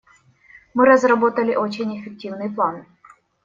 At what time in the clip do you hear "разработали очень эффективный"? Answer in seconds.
0.87-2.49